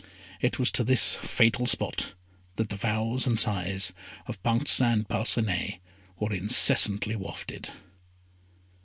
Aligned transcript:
It 0.41 0.57
was 0.57 0.71
to 0.71 0.83
this 0.83 1.15
fatal 1.15 1.67
spot 1.67 2.15
that 2.55 2.69
the 2.69 2.75
vows 2.75 3.27
and 3.27 3.39
sighs 3.39 3.93
of 4.25 4.41
Parcin 4.41 5.05
Parcinet 5.07 5.77
were 6.17 6.33
incessantly 6.33 7.15
wafted. 7.15 7.69